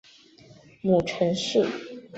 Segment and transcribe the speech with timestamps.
[0.81, 1.63] 母程氏。